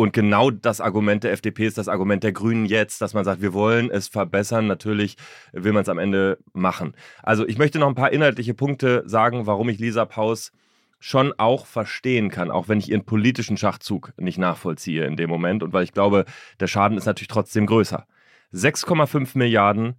Und 0.00 0.14
genau 0.14 0.50
das 0.50 0.80
Argument 0.80 1.24
der 1.24 1.32
FDP 1.32 1.66
ist 1.66 1.76
das 1.76 1.86
Argument 1.86 2.24
der 2.24 2.32
Grünen 2.32 2.64
jetzt, 2.64 3.02
dass 3.02 3.12
man 3.12 3.22
sagt, 3.22 3.42
wir 3.42 3.52
wollen 3.52 3.90
es 3.90 4.08
verbessern. 4.08 4.66
Natürlich 4.66 5.18
will 5.52 5.74
man 5.74 5.82
es 5.82 5.90
am 5.90 5.98
Ende 5.98 6.38
machen. 6.54 6.94
Also 7.22 7.46
ich 7.46 7.58
möchte 7.58 7.78
noch 7.78 7.86
ein 7.86 7.94
paar 7.94 8.10
inhaltliche 8.10 8.54
Punkte 8.54 9.02
sagen, 9.04 9.44
warum 9.44 9.68
ich 9.68 9.78
Lisa 9.78 10.06
Paus 10.06 10.52
schon 11.00 11.34
auch 11.36 11.66
verstehen 11.66 12.30
kann, 12.30 12.50
auch 12.50 12.66
wenn 12.66 12.78
ich 12.78 12.88
ihren 12.88 13.04
politischen 13.04 13.58
Schachzug 13.58 14.14
nicht 14.16 14.38
nachvollziehe 14.38 15.04
in 15.04 15.16
dem 15.16 15.28
Moment 15.28 15.62
und 15.62 15.74
weil 15.74 15.84
ich 15.84 15.92
glaube, 15.92 16.24
der 16.60 16.66
Schaden 16.66 16.96
ist 16.96 17.04
natürlich 17.04 17.28
trotzdem 17.28 17.66
größer. 17.66 18.06
6,5 18.54 19.36
Milliarden 19.36 19.96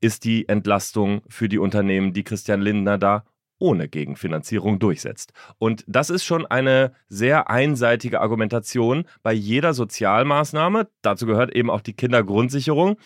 ist 0.00 0.24
die 0.24 0.48
Entlastung 0.48 1.22
für 1.28 1.48
die 1.48 1.58
Unternehmen, 1.58 2.12
die 2.12 2.24
Christian 2.24 2.62
Lindner 2.62 2.98
da 2.98 3.24
ohne 3.58 3.88
Gegenfinanzierung 3.88 4.78
durchsetzt. 4.78 5.32
Und 5.58 5.84
das 5.86 6.10
ist 6.10 6.24
schon 6.24 6.46
eine 6.46 6.92
sehr 7.08 7.50
einseitige 7.50 8.20
Argumentation 8.20 9.04
bei 9.22 9.32
jeder 9.32 9.74
Sozialmaßnahme. 9.74 10.88
Dazu 11.02 11.26
gehört 11.26 11.54
eben 11.54 11.70
auch 11.70 11.80
die 11.80 11.94
Kindergrundsicherung. 11.94 12.96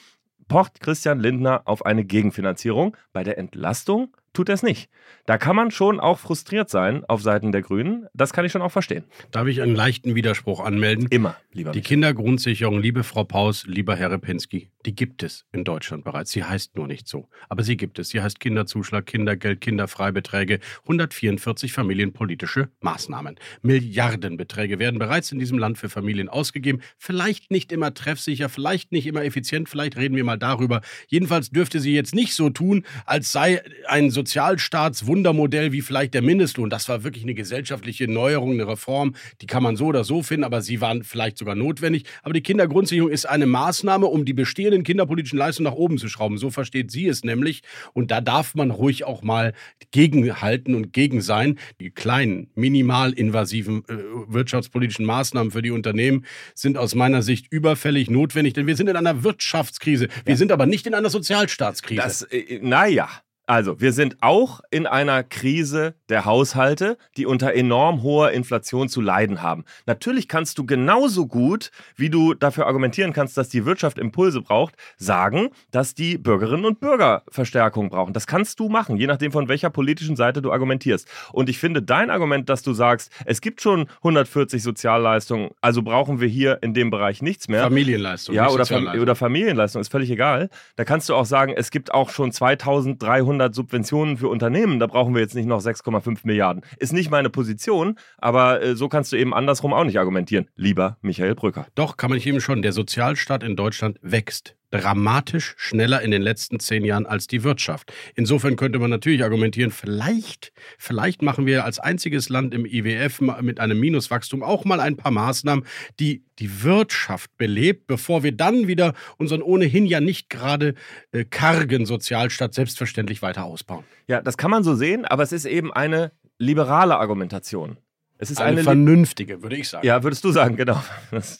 Pocht 0.49 0.81
Christian 0.81 1.21
Lindner 1.21 1.63
auf 1.65 1.87
eine 1.87 2.05
Gegenfinanzierung. 2.05 2.97
Bei 3.13 3.23
der 3.23 3.39
Entlastung 3.39 4.17
tut 4.33 4.49
er 4.49 4.57
es 4.57 4.63
nicht. 4.65 4.91
Da 5.27 5.39
kann 5.39 5.55
man 5.55 5.71
schon 5.71 6.01
auch 6.01 6.19
frustriert 6.19 6.71
sein 6.71 7.05
auf 7.05 7.23
Seiten 7.23 7.53
der 7.53 7.63
Grünen. 7.63 8.07
Das 8.15 8.33
kann 8.33 8.45
ich 8.45 8.53
schon 8.53 8.63
auch 8.63 8.73
verstehen. 8.73 9.05
Darf 9.31 9.47
ich 9.47 9.63
einen 9.63 9.77
leichten 9.77 10.15
Widerspruch 10.15 10.61
anmelden? 10.61 11.07
Immer, 11.11 11.37
lieber. 11.53 11.71
Die 11.71 11.83
Kindergrundsicherung, 11.83 12.81
liebe 12.81 13.05
Frau 13.05 13.25
Paus, 13.25 13.65
lieber 13.67 13.95
Herr 13.95 14.11
Repinski, 14.11 14.71
die 14.87 14.95
gibt 14.95 15.23
es 15.23 15.45
in 15.53 15.65
Deutschland 15.65 16.05
bereits. 16.05 16.31
Sie 16.31 16.43
heißt 16.43 16.77
nur 16.77 16.87
nicht 16.87 17.07
so. 17.07 17.29
Aber 17.49 17.63
sie 17.63 17.77
gibt 17.77 17.99
es. 17.99 18.09
Sie 18.09 18.21
heißt 18.21 18.41
Kinderzuschlag, 18.41 19.07
Kindergeld, 19.07 19.61
Kinderfreibeträge, 19.61 20.61
144 20.83 21.73
familienpolitische 21.73 22.71
Maßnahmen. 22.81 23.37
Milliardenbeträge 23.63 24.79
werden 24.79 24.99
bereits 24.99 25.33
in 25.33 25.39
diesem 25.39 25.59
Land 25.59 25.79
für 25.79 25.89
Familien 25.89 26.29
ausgegeben. 26.29 26.81
Vielleicht 26.97 27.51
nicht 27.51 27.73
immer 27.73 27.93
treffsicher, 27.93 28.49
vielleicht 28.49 28.93
nicht 28.93 29.07
immer 29.07 29.25
effizient, 29.25 29.69
vielleicht 29.69 29.97
reden 29.97 30.17
wir 30.17 30.25
mal 30.25 30.39
darüber. 30.39 30.81
Jedenfalls 31.09 31.51
dürfte 31.51 31.81
sie 31.81 31.95
jetzt 31.95 32.15
nicht 32.15 32.35
so 32.35 32.49
tun, 32.51 32.85
als 33.05 33.33
sei 33.33 33.63
ein 33.87 34.11
Sozialstaatswundermodell 34.11 35.73
wie 35.73 35.83
vielleicht 35.83 36.15
der 36.15 36.23
Mindestlohn. 36.23 36.71
Das 36.71 36.89
war 36.89 37.05
wirklich 37.05 37.25
eine 37.25 37.35
gesellschaftliche 37.35 38.09
Neuerung, 38.09 38.53
eine 38.53 38.67
Reform. 38.67 39.15
Die 39.43 39.47
kann 39.47 39.63
man 39.63 39.77
so 39.77 39.87
oder 39.87 40.05
so 40.05 40.23
finden, 40.23 40.45
aber 40.45 40.63
sie 40.63 40.81
waren 40.81 41.03
vielleicht 41.03 41.39
sogar 41.39 41.55
notwendig. 41.55 42.05
Aber 42.23 42.33
die 42.33 42.43
Kindergrundsicherung 42.43 43.11
ist 43.11 43.27
eine 43.27 43.47
Maßnahme, 43.47 44.07
um 44.07 44.25
die 44.25 44.33
bestehenden 44.71 44.85
kinderpolitischen 44.85 45.39
Leistungen 45.39 45.65
nach 45.65 45.77
oben 45.77 45.99
zu 45.99 46.09
schrauben. 46.09 46.39
So 46.39 46.51
versteht 46.51 46.91
sie 46.91 47.07
es 47.09 47.25
nämlich. 47.25 47.63
Und 47.93 48.11
da 48.11 48.21
darf 48.21 48.55
man 48.55 48.71
ruhig 48.71 49.05
auch 49.05 49.23
mal 49.23 49.53
gegenhalten 49.91 50.75
und 50.75 50.93
gegen 50.93 51.21
sein. 51.21 51.59
Die 51.81 51.91
kleinen, 51.91 52.51
minimal 52.55 53.13
invasiven 53.13 53.83
äh, 53.89 53.95
wirtschaftspolitischen 54.29 55.05
Maßnahmen 55.05 55.51
für 55.51 55.63
die 55.63 55.71
Unternehmen 55.71 56.25
sind 56.55 56.79
aus 56.79 56.95
meiner 56.95 57.23
Sicht 57.23 57.53
überfällig 57.53 58.11
notwendig, 58.11 58.55
denn 58.55 58.67
wir 58.67 58.77
sind 58.77 58.89
in 58.89 58.97
einer 58.97 59.25
Wirtschaftskrise. 59.25 60.09
Wir 60.25 60.33
ja. 60.33 60.37
sind 60.37 60.53
aber 60.53 60.67
nicht 60.67 60.87
in 60.87 60.95
einer 60.95 61.11
Sozialstaatskrise. 61.11 62.03
Das, 62.03 62.23
äh, 62.23 62.61
naja. 62.63 63.09
Also, 63.51 63.81
wir 63.81 63.93
sind 63.93 64.19
auch 64.21 64.61
in 64.71 64.87
einer 64.87 65.25
Krise 65.25 65.97
der 66.09 66.25
Haushalte, 66.25 66.97
die 67.17 67.27
unter 67.27 67.53
enorm 67.53 68.05
hoher 68.05 68.31
Inflation 68.31 68.89
zu 68.89 69.01
leiden 69.01 69.43
haben. 69.43 69.65
Natürlich 69.87 70.29
kannst 70.29 70.57
du 70.59 70.65
genauso 70.65 71.27
gut, 71.27 71.73
wie 71.97 72.11
du 72.11 72.35
dafür 72.35 72.69
argumentieren 72.69 73.13
kannst, 73.13 73.37
dass 73.37 73.49
die 73.49 73.65
Wirtschaft 73.67 73.99
Impulse 73.99 74.41
braucht, 74.41 74.77
sagen, 74.99 75.49
dass 75.73 75.97
die 75.97 76.17
Bürgerinnen 76.17 76.65
und 76.65 76.79
Bürger 76.79 77.25
Verstärkung 77.29 77.89
brauchen. 77.89 78.13
Das 78.13 78.29
kannst 78.29 78.61
du 78.61 78.69
machen, 78.69 78.99
je 78.99 79.09
nachdem, 79.09 79.33
von 79.33 79.49
welcher 79.49 79.71
politischen 79.71 80.15
Seite 80.15 80.43
du 80.43 80.53
argumentierst. 80.53 81.09
Und 81.33 81.49
ich 81.49 81.59
finde 81.59 81.83
dein 81.83 82.09
Argument, 82.09 82.49
dass 82.49 82.63
du 82.63 82.73
sagst, 82.73 83.11
es 83.25 83.41
gibt 83.41 83.63
schon 83.63 83.89
140 83.97 84.63
Sozialleistungen, 84.63 85.51
also 85.61 85.83
brauchen 85.83 86.21
wir 86.21 86.29
hier 86.29 86.63
in 86.63 86.73
dem 86.73 86.91
Bereich 86.91 87.21
nichts 87.21 87.49
mehr. 87.49 87.65
Familienleistung. 87.65 88.33
Ja, 88.33 88.49
oder, 88.49 88.65
Fam 88.65 88.87
oder 88.87 89.17
Familienleistung, 89.17 89.81
ist 89.81 89.91
völlig 89.91 90.11
egal. 90.13 90.51
Da 90.77 90.85
kannst 90.85 91.09
du 91.09 91.17
auch 91.17 91.27
sagen, 91.27 91.53
es 91.57 91.73
gibt 91.73 91.93
auch 91.93 92.11
schon 92.11 92.31
2300 92.31 93.40
200 93.41 93.55
Subventionen 93.55 94.17
für 94.19 94.29
Unternehmen, 94.29 94.79
da 94.79 94.87
brauchen 94.87 95.15
wir 95.15 95.23
jetzt 95.23 95.35
nicht 95.35 95.47
noch 95.47 95.61
6,5 95.61 96.21
Milliarden. 96.25 96.63
Ist 96.79 96.93
nicht 96.93 97.11
meine 97.11 97.31
Position, 97.31 97.97
aber 98.19 98.63
äh, 98.63 98.77
so 98.77 98.89
kannst 98.89 99.13
du 99.13 99.17
eben 99.17 99.33
andersrum 99.33 99.73
auch 99.73 99.85
nicht 99.85 99.99
argumentieren, 99.99 100.49
lieber 100.57 100.99
Michael 101.01 101.35
Brücker. 101.35 101.67
Doch, 101.75 101.97
kann 101.97 102.11
man 102.11 102.17
nicht 102.17 102.27
eben 102.27 102.41
schon. 102.41 102.61
Der 102.61 102.73
Sozialstaat 102.73 103.43
in 103.43 103.57
Deutschland 103.57 103.99
wächst 104.03 104.57
dramatisch 104.71 105.55
schneller 105.57 106.03
in 106.03 106.11
den 106.11 106.23
letzten 106.23 106.61
zehn 106.61 106.85
Jahren 106.85 107.07
als 107.07 107.27
die 107.27 107.43
Wirtschaft. 107.43 107.93
Insofern 108.15 108.57
könnte 108.57 108.79
man 108.79 108.91
natürlich 108.91 109.25
argumentieren, 109.25 109.71
vielleicht, 109.71 110.53
vielleicht 110.79 111.23
machen 111.23 111.47
wir 111.47 111.65
als 111.65 111.79
einziges 111.79 112.29
Land 112.29 112.55
im 112.55 112.65
IWF 112.65 113.21
mit 113.41 113.61
einem 113.61 113.81
Minuswachstum 113.81 114.43
auch 114.43 114.65
mal 114.65 114.81
ein 114.81 114.97
paar 114.97 115.13
Maßnahmen, 115.13 115.65
die 115.99 116.25
die 116.39 116.63
Wirtschaft 116.63 117.37
belebt, 117.37 117.87
bevor 117.87 118.23
wir 118.23 118.33
dann 118.33 118.67
wieder 118.67 118.95
unseren 119.19 119.43
ohnehin 119.43 119.87
ja 119.87 120.01
nicht 120.01 120.31
gerade 120.31 120.75
äh, 121.13 121.25
kargen 121.25 121.85
Sozialstaat 121.85 122.55
selbstverständlich 122.55 123.23
weiter 123.23 123.45
ausbauen. 123.45 123.85
Ja, 124.07 124.23
das 124.23 124.37
kann 124.37 124.51
man 124.51 124.65
so 124.65 124.75
sehen, 124.75 125.05
aber 125.05 125.23
es 125.23 125.33
ist 125.33 125.45
eben 125.45 125.73
eine 125.73 126.13
liberale 126.39 126.97
Argumentation. 126.99 127.77
Es 128.19 128.31
ist 128.31 128.39
eine, 128.39 128.51
eine 128.51 128.63
vernünftige, 128.65 129.43
würde 129.43 129.57
ich 129.57 129.69
sagen. 129.69 129.87
Ja, 129.87 130.03
würdest 130.03 130.25
du 130.25 130.31
sagen, 130.31 130.57
genau. 130.57 130.83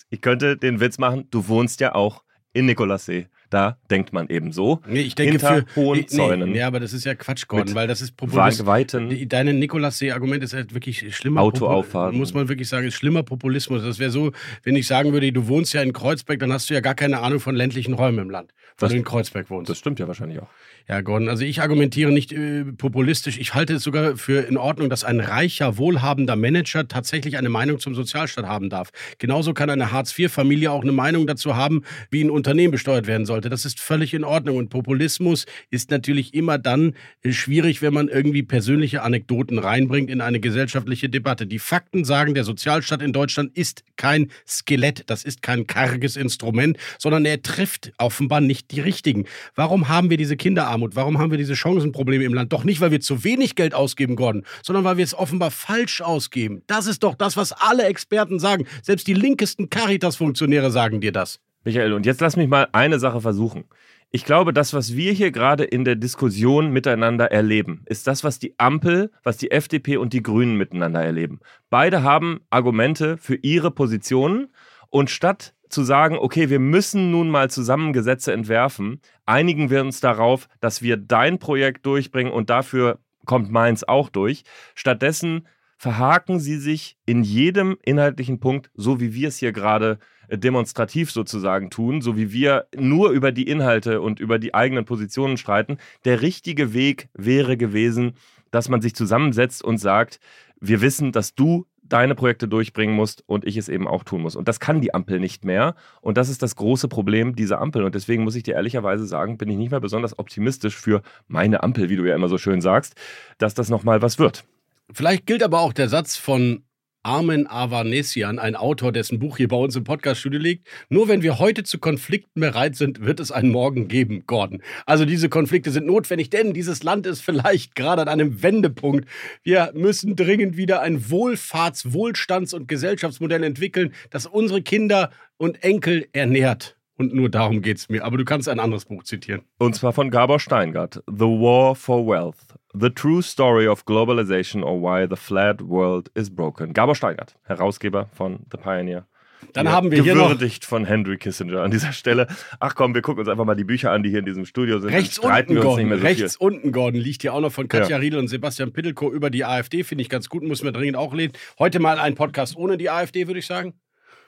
Ich 0.09 0.23
könnte 0.23 0.57
den 0.57 0.81
Witz 0.81 0.99
machen, 0.99 1.27
du 1.31 1.47
wohnst 1.47 1.81
ja 1.81 1.95
auch 1.95 2.23
in 2.55 2.67
Nikolassee. 2.67 3.27
Da 3.51 3.79
denkt 3.91 4.13
man 4.13 4.29
eben 4.29 4.53
so. 4.53 4.81
Nee, 4.87 5.01
ich 5.01 5.17
denke 5.17 5.33
hinter 5.33 5.67
für 5.67 5.77
hohen 5.77 5.99
nee, 5.99 6.07
Zäunen. 6.07 6.55
Ja, 6.55 6.69
aber 6.69 6.79
das 6.79 6.93
ist 6.93 7.05
ja 7.05 7.17
Quatsch, 7.17 7.49
Gordon, 7.49 7.75
weil 7.75 7.89
das 7.89 8.01
ist 8.01 8.17
Populismus. 8.17 8.67
Weiten 8.67 9.29
Deine 9.29 9.53
Nikolassee-Argument 9.53 10.45
ist 10.45 10.55
halt 10.55 10.73
wirklich 10.73 11.17
schlimmer. 11.17 11.41
Autoauffahrten. 11.41 12.17
Muss 12.17 12.33
man 12.33 12.49
wirklich 12.49 12.69
sagen, 12.69 12.87
ist 12.87 12.95
schlimmer 12.95 13.25
Populismus. 13.25 13.83
Das 13.83 13.99
wäre 13.99 14.11
so, 14.11 14.31
wenn 14.63 14.77
ich 14.77 14.87
sagen 14.87 15.13
würde, 15.13 15.33
du 15.33 15.49
wohnst 15.49 15.75
ja 15.75 15.83
in 15.83 15.93
Kreuzberg, 15.93 16.39
dann 16.39 16.53
hast 16.53 16.71
du 16.71 16.75
ja 16.75 16.81
gar 16.81 16.95
keine 16.95 17.21
Ahnung 17.21 17.41
von 17.41 17.57
ländlichen 17.57 17.95
Räumen 17.95 18.21
im 18.21 18.31
Land, 18.31 18.55
das, 18.79 18.91
du 18.91 18.97
in 18.97 19.05
Kreuzberg 19.05 19.51
wohnst. 19.51 19.69
Das 19.69 19.79
stimmt 19.79 19.99
ja 19.99 20.07
wahrscheinlich 20.07 20.39
auch. 20.39 20.49
Ja, 20.89 21.03
Gordon, 21.03 21.29
also 21.29 21.45
ich 21.45 21.61
argumentiere 21.61 22.11
nicht 22.11 22.33
äh, 22.33 22.65
populistisch. 22.65 23.39
Ich 23.39 23.55
halte 23.55 23.75
es 23.75 23.83
sogar 23.83 24.17
für 24.17 24.41
in 24.49 24.57
Ordnung, 24.57 24.91
dass 24.91 25.05
ein 25.05 25.21
reicher, 25.21 25.79
wohlhabender 25.79 26.37
Manager 26.37 26.89
tatsächlich 26.89 27.37
eine 27.37 27.49
Meinung 27.49 27.79
zum 27.79 27.95
Sozialstaat 27.95 28.47
haben 28.47 28.71
darf. 28.71 28.91
Genauso 29.19 29.55
kann 29.55 29.71
eine 29.71 29.93
Hartz-IV-Familie 29.93 30.73
auch 30.73 30.83
eine 30.83 30.93
Meinung 30.93 31.27
dazu 31.27 31.55
haben, 31.55 31.83
wie 32.11 32.25
ein 32.25 32.31
Unternehmen 32.31 32.73
besteuert 32.73 33.07
werden 33.07 33.25
sollte. 33.41 33.51
Das 33.51 33.65
ist 33.65 33.81
völlig 33.81 34.15
in 34.15 34.25
Ordnung. 34.25 34.57
Und 34.57 34.69
Populismus 34.69 35.47
ist 35.71 35.91
natürlich 35.91 36.35
immer 36.35 36.59
dann 36.59 36.95
äh, 37.23 37.33
schwierig, 37.33 37.83
wenn 37.83 37.95
man 37.95 38.09
irgendwie 38.09 38.43
persönliche 38.43 39.03
Anekdoten 39.03 39.59
reinbringt 39.59 40.11
in 40.11 40.21
eine 40.21 40.41
gesellschaftliche 40.41 41.09
Debatte. 41.09 41.47
Die 41.47 41.59
Fakten 41.59 42.05
sagen, 42.05 42.35
der 42.35 42.45
Sozialstaat 42.45 43.03
in 43.03 43.13
Deutschland 43.13 43.57
ist 43.57 43.85
kein 43.97 44.31
Skelett, 44.47 45.05
das 45.07 45.25
ist 45.25 45.43
kein 45.43 45.67
karges 45.67 46.17
Instrument, 46.17 46.77
sondern 46.99 47.25
er 47.25 47.43
trifft 47.43 47.93
offenbar 47.99 48.41
nicht 48.41 48.71
die 48.71 48.81
richtigen. 48.81 49.25
Warum 49.55 49.89
haben 49.89 50.11
wir 50.11 50.17
diese 50.17 50.37
Kinderarmut? 50.37 50.71
Armut? 50.71 50.97
Warum 50.97 51.19
haben 51.19 51.31
wir 51.31 51.39
diese 51.39 51.57
Chancenprobleme 51.57 52.25
im 52.25 52.35
Land? 52.35 52.53
Doch 52.53 52.65
nicht, 52.65 52.81
weil 52.81 52.91
wir 52.91 53.01
zu 53.01 53.25
wenig 53.25 53.55
Geld 53.55 53.75
ausgeben, 53.75 54.17
Gordon, 54.17 54.45
sondern 54.63 54.85
weil 54.85 54.99
wir 54.99 55.05
es 55.05 55.15
offenbar 55.15 55.51
falsch 55.51 56.01
ausgeben. 56.01 56.63
Das 56.67 56.87
ist 56.87 57.03
doch 57.03 57.15
das, 57.15 57.37
was 57.37 57.53
alle 57.53 57.85
Experten 57.85 58.39
sagen. 58.39 58.67
Selbst 58.83 59.07
die 59.07 59.15
linkesten 59.15 59.71
Caritas-Funktionäre 59.71 60.71
sagen 60.71 61.01
dir 61.01 61.13
das. 61.13 61.41
Michael, 61.65 61.93
und 61.93 62.07
jetzt 62.07 62.21
lass 62.21 62.37
mich 62.37 62.49
mal 62.49 62.69
eine 62.73 62.99
Sache 62.99 63.21
versuchen. 63.21 63.65
Ich 64.13 64.25
glaube, 64.25 64.53
das, 64.53 64.75
was 64.75 64.97
wir 64.97 65.13
hier 65.13 65.31
gerade 65.31 65.63
in 65.63 65.85
der 65.85 65.95
Diskussion 65.95 66.73
miteinander 66.73 67.31
erleben, 67.31 67.83
ist 67.87 68.07
das, 68.07 68.25
was 68.25 68.39
die 68.39 68.55
Ampel, 68.59 69.13
was 69.23 69.37
die 69.37 69.53
FDP 69.53 69.99
und 69.99 70.13
die 70.13 70.23
Grünen 70.23 70.57
miteinander 70.57 71.03
erleben. 71.03 71.39
Beide 71.69 72.03
haben 72.03 72.41
Argumente 72.51 73.19
für 73.19 73.37
ihre 73.37 73.71
Positionen 73.71 74.49
und 74.89 75.11
statt 75.11 75.55
zu 75.69 75.85
sagen, 75.85 76.19
okay, 76.19 76.51
wir 76.51 76.59
müssen 76.59 77.13
nun 77.13 77.31
mal 77.31 77.51
zusammen 77.51 77.93
Gesetze 77.93 78.33
entwerfen, 78.33 79.01
einigen 79.27 79.71
wir 79.71 79.83
uns 79.83 80.01
darauf, 80.01 80.49
dass 80.61 80.83
wir 80.83 80.97
dein 80.97 81.39
Projekt 81.39 81.87
durchbringen 81.87 82.33
und 82.33 82.51
dafür 82.51 82.99
kommt 83.27 83.53
meins 83.53 83.87
auch 83.87 84.09
durch. 84.09 84.43
Stattdessen 84.75 85.47
verhaken 85.77 86.41
sie 86.41 86.57
sich 86.57 86.99
in 87.07 87.23
jedem 87.23 87.79
inhaltlichen 87.83 88.41
Punkt, 88.41 88.71
so 88.75 88.99
wie 88.99 89.15
wir 89.15 89.29
es 89.29 89.39
hier 89.39 89.53
gerade 89.53 89.93
äh, 89.93 90.20
demonstrativ 90.37 91.11
sozusagen 91.11 91.71
tun, 91.71 92.01
so 92.01 92.17
wie 92.17 92.33
wir 92.33 92.67
nur 92.77 93.11
über 93.11 93.33
die 93.33 93.49
Inhalte 93.49 94.01
und 94.01 94.21
über 94.21 94.39
die 94.39 94.55
eigenen 94.55 94.85
Positionen 94.85 95.37
streiten. 95.37 95.79
Der 96.05 96.23
richtige 96.23 96.73
Weg 96.73 97.09
wäre 97.15 97.57
gewesen, 97.57 98.15
dass 98.51 98.69
man 98.69 98.81
sich 98.81 98.95
zusammensetzt 98.95 99.63
und 99.63 99.79
sagt, 99.79 100.21
wir 100.61 100.81
wissen, 100.81 101.13
dass 101.13 101.35
du 101.35 101.67
deine 101.83 102.15
Projekte 102.15 102.49
durchbringen 102.49 102.95
musst 102.95 103.25
und 103.27 103.45
ich 103.45 103.57
es 103.57 103.69
eben 103.69 103.87
auch 103.89 104.05
tun 104.05 104.23
muss. 104.23 104.37
Und 104.37 104.49
das 104.49 104.61
kann 104.61 104.81
die 104.81 104.95
Ampel 104.95 105.19
nicht 105.19 105.45
mehr. 105.45 105.75
Und 106.01 106.17
das 106.17 106.29
ist 106.29 106.43
das 106.43 106.57
große 106.57 106.89
Problem 106.89 107.35
dieser 107.35 107.61
Ampel. 107.61 107.83
Und 107.85 107.95
deswegen 107.95 108.25
muss 108.25 108.37
ich 108.37 108.45
dir 108.45 108.55
ehrlicherweise 108.55 109.07
sagen, 109.07 109.39
bin 109.39 109.49
ich 109.49 109.57
nicht 109.57 109.71
mehr 109.71 109.81
besonders 109.81 110.19
optimistisch 110.19 110.77
für 110.77 111.03
meine 111.27 111.63
Ampel, 111.63 111.91
wie 111.91 111.97
du 111.97 112.05
ja 112.05 112.15
immer 112.15 112.29
so 112.29 112.39
schön 112.39 112.61
sagst, 112.61 112.95
dass 113.39 113.55
das 113.55 113.69
nochmal 113.69 114.03
was 114.03 114.19
wird. 114.19 114.45
Vielleicht 114.93 115.27
gilt 115.27 115.43
aber 115.43 115.61
auch 115.61 115.73
der 115.73 115.89
Satz 115.89 116.17
von 116.17 116.63
Armen 117.03 117.47
Avanesian, 117.47 118.39
ein 118.39 118.57
Autor, 118.57 118.93
dessen 118.93 119.19
Buch 119.19 119.39
hier 119.39 119.49
bei 119.49 119.57
uns 119.57 119.75
im 119.75 119.85
Podcaststudio 119.85 120.39
liegt. 120.39 120.69
Nur 120.91 121.09
wenn 121.09 121.23
wir 121.23 121.39
heute 121.39 121.65
zu 121.65 121.79
Konflikten 121.79 122.41
bereit 122.41 122.77
sind, 122.77 123.01
wird 123.05 123.21
es 123.21 123.33
einen 123.33 123.51
Morgen 123.51 123.89
geben, 123.89 124.25
Gordon. 124.27 124.63
Also 124.85 125.07
diese 125.07 125.31
Konflikte 125.31 125.71
sind 125.71 125.87
notwendig, 125.87 126.29
denn 126.29 126.53
dieses 126.53 126.83
Land 126.83 127.07
ist 127.07 127.23
vielleicht 127.23 127.75
gerade 127.75 128.03
an 128.03 128.09
einem 128.09 128.43
Wendepunkt. 128.43 129.09
Wir 129.43 129.73
müssen 129.75 130.15
dringend 130.15 130.59
wieder 130.59 130.83
ein 130.83 131.09
Wohlfahrts-, 131.09 131.93
Wohlstands- 131.95 132.53
und 132.53 132.69
Gesellschaftsmodell 132.69 133.45
entwickeln, 133.45 133.95
das 134.11 134.27
unsere 134.27 134.61
Kinder 134.61 135.11
und 135.39 135.63
Enkel 135.65 136.07
ernährt. 136.13 136.77
Und 136.97 137.15
nur 137.15 137.31
darum 137.31 137.63
geht 137.63 137.79
es 137.79 137.89
mir. 137.89 138.05
Aber 138.05 138.19
du 138.19 138.27
kannst 138.27 138.47
ein 138.47 138.61
anderes 138.61 138.85
Buch 138.85 139.05
zitieren. 139.05 139.41
Und 139.57 139.75
zwar 139.75 139.95
von 139.95 140.11
Gabor 140.11 140.39
Steingart, 140.39 141.03
The 141.07 141.25
War 141.25 141.75
for 141.75 142.07
Wealth. 142.07 142.50
The 142.73 142.91
True 142.91 143.21
Story 143.21 143.67
of 143.67 143.85
Globalization 143.85 144.63
or 144.63 144.81
Why 144.81 145.07
the 145.09 145.17
Flat 145.17 145.61
World 145.61 146.09
is 146.15 146.31
Broken. 146.31 146.73
Gabor 146.73 146.95
Steingart, 146.95 147.35
Herausgeber 147.43 148.09
von 148.13 148.47
The 148.51 148.59
Pioneer. 148.59 149.07
Dann 149.55 149.67
ja, 149.67 149.73
haben 149.73 149.91
wir 149.91 150.03
hier 150.03 150.15
noch 150.15 150.29
gewürdigt 150.29 150.65
von 150.65 150.85
Henry 150.85 151.17
Kissinger 151.17 151.63
an 151.63 151.71
dieser 151.73 151.93
Stelle. 151.93 152.29
Ach 152.61 152.75
komm, 152.75 152.95
wir 152.95 153.03
gucken 153.03 153.21
uns 153.21 153.29
einfach 153.29 153.45
mal 153.45 153.57
die 153.57 153.65
Bücher 153.65 153.91
an, 153.91 154.03
die 154.03 154.11
hier 154.11 154.21
in 154.21 154.25
diesem 154.25 154.45
Studio 154.45 154.79
sind. 154.79 154.91
Rechts 154.91 155.19
unten, 155.19 155.57
Gordon, 155.57 155.89
so 155.89 155.95
rechts 155.97 156.37
viel. 156.37 156.47
unten, 156.47 156.73
Gordon, 156.73 157.01
liegt 157.01 157.23
hier 157.23 157.35
auch 157.35 157.41
noch 157.41 157.51
von 157.51 157.67
Katja 157.67 157.89
ja. 157.89 157.97
Riedel 157.97 158.21
und 158.21 158.29
Sebastian 158.29 158.73
Pittelko 158.73 159.11
über 159.13 159.31
die 159.31 159.45
AfD. 159.45 159.83
Finde 159.83 160.03
ich 160.03 160.09
ganz 160.09 160.29
gut, 160.29 160.45
muss 160.45 160.63
man 160.63 160.73
dringend 160.73 160.97
auch 160.97 161.13
lesen. 161.13 161.33
Heute 161.59 161.81
mal 161.81 161.99
ein 161.99 162.15
Podcast 162.15 162.57
ohne 162.57 162.77
die 162.77 162.91
AfD, 162.91 163.27
würde 163.27 163.41
ich 163.41 163.47
sagen. 163.47 163.75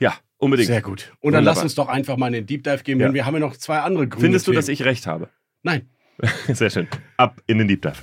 Ja, 0.01 0.15
unbedingt. 0.39 0.67
Sehr 0.67 0.83
gut. 0.83 1.13
Und 1.21 1.33
dann 1.33 1.41
Wunderbar. 1.41 1.55
lass 1.55 1.63
uns 1.63 1.75
doch 1.77 1.89
einfach 1.89 2.17
mal 2.17 2.27
einen 2.27 2.47
Deep 2.47 2.65
Dive 2.65 2.83
geben, 2.83 3.01
ja. 3.01 3.07
denn 3.07 3.15
wir 3.15 3.25
haben 3.25 3.35
ja 3.35 3.41
noch 3.41 3.57
zwei 3.57 3.79
andere 3.81 4.09
Gründe. 4.09 4.25
Findest 4.25 4.49
du, 4.49 4.53
dass 4.53 4.69
ich 4.69 4.85
recht 4.85 5.07
habe? 5.07 5.29
Nein. 5.63 5.89
Sehr 6.49 6.71
schön. 6.71 6.89
Ab 7.17 7.41
in 7.47 7.59
den 7.59 7.69
Deep 7.69 7.83
Dive. 7.83 7.99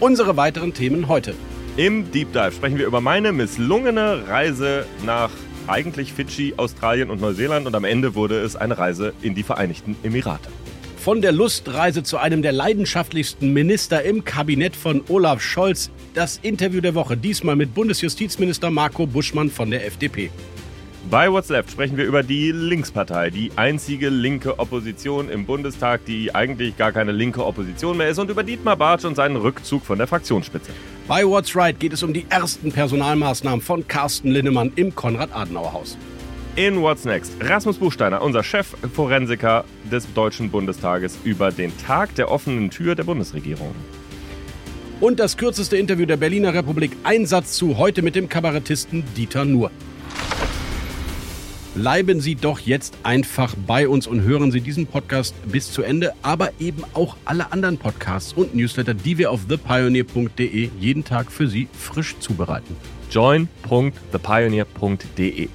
Unsere 0.00 0.38
weiteren 0.38 0.72
Themen 0.72 1.08
heute. 1.08 1.34
Im 1.76 2.10
Deep 2.10 2.32
Dive 2.32 2.52
sprechen 2.52 2.78
wir 2.78 2.86
über 2.86 3.02
meine 3.02 3.32
misslungene 3.32 4.26
Reise 4.28 4.86
nach 5.04 5.30
eigentlich 5.66 6.14
Fidschi, 6.14 6.54
Australien 6.56 7.10
und 7.10 7.20
Neuseeland 7.20 7.66
und 7.66 7.74
am 7.74 7.84
Ende 7.84 8.14
wurde 8.14 8.40
es 8.40 8.56
eine 8.56 8.78
Reise 8.78 9.12
in 9.20 9.34
die 9.34 9.42
Vereinigten 9.42 9.96
Emirate. 10.02 10.48
Von 10.96 11.20
der 11.20 11.32
Lustreise 11.32 12.02
zu 12.02 12.16
einem 12.16 12.40
der 12.40 12.52
leidenschaftlichsten 12.52 13.52
Minister 13.52 14.02
im 14.02 14.24
Kabinett 14.24 14.74
von 14.74 15.02
Olaf 15.08 15.42
Scholz. 15.42 15.90
Das 16.14 16.38
Interview 16.42 16.80
der 16.80 16.94
Woche, 16.94 17.18
diesmal 17.18 17.56
mit 17.56 17.74
Bundesjustizminister 17.74 18.70
Marco 18.70 19.06
Buschmann 19.06 19.50
von 19.50 19.70
der 19.70 19.86
FDP. 19.86 20.30
Bei 21.08 21.32
What's 21.32 21.48
Left 21.48 21.70
sprechen 21.70 21.96
wir 21.96 22.04
über 22.04 22.22
die 22.22 22.52
Linkspartei, 22.52 23.30
die 23.30 23.50
einzige 23.56 24.10
linke 24.10 24.58
Opposition 24.58 25.30
im 25.30 25.46
Bundestag, 25.46 26.04
die 26.04 26.34
eigentlich 26.34 26.76
gar 26.76 26.92
keine 26.92 27.10
linke 27.10 27.44
Opposition 27.44 27.96
mehr 27.96 28.10
ist, 28.10 28.18
und 28.18 28.30
über 28.30 28.42
Dietmar 28.42 28.76
Bartsch 28.76 29.06
und 29.06 29.16
seinen 29.16 29.36
Rückzug 29.36 29.84
von 29.84 29.96
der 29.96 30.06
Fraktionsspitze. 30.06 30.70
Bei 31.08 31.24
What's 31.24 31.56
Right 31.56 31.80
geht 31.80 31.94
es 31.94 32.02
um 32.02 32.12
die 32.12 32.26
ersten 32.28 32.70
Personalmaßnahmen 32.70 33.62
von 33.62 33.88
Carsten 33.88 34.30
Linnemann 34.30 34.72
im 34.76 34.94
Konrad-Adenauer-Haus. 34.94 35.96
In 36.54 36.82
What's 36.82 37.06
Next 37.06 37.32
Rasmus 37.40 37.78
Buchsteiner, 37.78 38.20
unser 38.20 38.42
Chefforensiker 38.42 39.64
des 39.90 40.12
Deutschen 40.12 40.50
Bundestages, 40.50 41.18
über 41.24 41.50
den 41.50 41.76
Tag 41.78 42.14
der 42.16 42.30
offenen 42.30 42.68
Tür 42.70 42.94
der 42.94 43.04
Bundesregierung. 43.04 43.74
Und 45.00 45.18
das 45.18 45.38
kürzeste 45.38 45.78
Interview 45.78 46.04
der 46.04 46.18
Berliner 46.18 46.52
Republik 46.52 46.92
Einsatz 47.04 47.54
zu 47.54 47.78
heute 47.78 48.02
mit 48.02 48.14
dem 48.16 48.28
Kabarettisten 48.28 49.02
Dieter 49.16 49.46
Nuhr. 49.46 49.70
Bleiben 51.74 52.20
Sie 52.20 52.34
doch 52.34 52.58
jetzt 52.58 52.98
einfach 53.04 53.54
bei 53.66 53.88
uns 53.88 54.06
und 54.08 54.22
hören 54.22 54.50
Sie 54.50 54.60
diesen 54.60 54.88
Podcast 54.88 55.36
bis 55.46 55.72
zu 55.72 55.82
Ende, 55.82 56.12
aber 56.20 56.50
eben 56.58 56.82
auch 56.94 57.16
alle 57.24 57.52
anderen 57.52 57.78
Podcasts 57.78 58.32
und 58.32 58.56
Newsletter, 58.56 58.92
die 58.92 59.18
wir 59.18 59.30
auf 59.30 59.46
thepioneer.de 59.46 60.68
jeden 60.80 61.04
Tag 61.04 61.30
für 61.30 61.46
Sie 61.46 61.68
frisch 61.72 62.18
zubereiten. 62.18 62.74
join.thepioneer.de. 63.10 65.48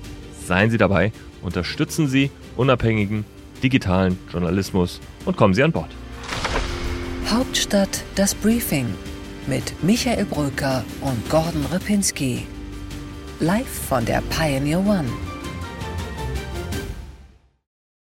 Seien 0.46 0.72
Sie 0.72 0.78
dabei, 0.78 1.12
unterstützen 1.42 2.08
Sie 2.08 2.32
unabhängigen 2.56 3.26
digitalen 3.62 4.18
Journalismus 4.32 5.02
und 5.26 5.36
kommen 5.36 5.54
Sie 5.54 5.64
an 5.64 5.74
Bord. 5.74 5.90
Hauptstadt 7.30 8.06
das 8.16 8.34
Briefing 8.36 8.86
mit 9.48 9.84
Michael 9.84 10.24
Brücker 10.26 10.86
und 11.02 11.30
Gordon 11.30 11.66
Ripinski. 11.74 12.44
Live 13.42 13.68
von 13.68 14.06
der 14.06 14.24
Pioneer 14.30 14.80
One. 14.80 15.10